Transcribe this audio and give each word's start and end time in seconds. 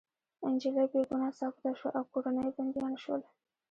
انجلۍ 0.47 0.85
بې 0.91 1.01
ګناه 1.09 1.33
ثابته 1.39 1.69
شوه 1.79 1.89
او 1.97 2.03
کورنۍ 2.11 2.41
يې 2.47 2.51
بندیان 2.57 2.93
شول 3.03 3.21